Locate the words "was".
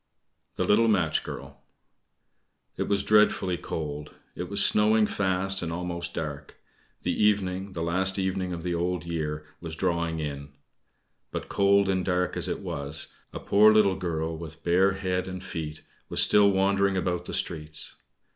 2.87-3.03, 4.49-4.65, 9.59-9.75, 12.61-13.13, 16.09-16.19